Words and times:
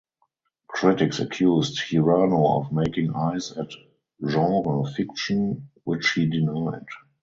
Critics 0.67 1.19
accused 1.19 1.77
Hirano 1.77 2.59
of 2.65 2.71
"making 2.71 3.13
eyes 3.13 3.51
at 3.51 3.69
genre 4.27 4.83
fiction" 4.91 5.69
which 5.83 6.13
he 6.13 6.25
denied. 6.27 6.87